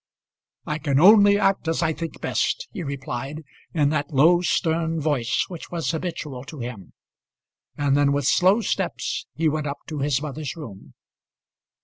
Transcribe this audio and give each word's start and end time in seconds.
"I 0.65 0.79
can 0.79 0.99
only 0.99 1.37
act 1.37 1.67
as 1.67 1.83
I 1.83 1.93
think 1.93 2.21
best," 2.21 2.67
he 2.71 2.81
replied 2.81 3.43
in 3.71 3.89
that 3.89 4.11
low 4.11 4.41
stern 4.41 4.99
voice 4.99 5.45
which 5.47 5.69
was 5.69 5.91
habitual 5.91 6.43
to 6.45 6.57
him; 6.57 6.93
and 7.77 7.95
then 7.95 8.11
with 8.11 8.25
slow 8.25 8.61
steps 8.61 9.27
he 9.35 9.47
went 9.47 9.67
up 9.67 9.77
to 9.89 9.99
his 9.99 10.19
mother's 10.19 10.55
room. 10.55 10.95